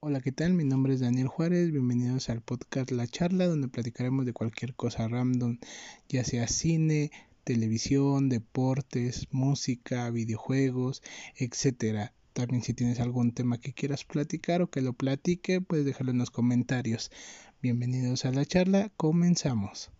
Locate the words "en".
16.12-16.18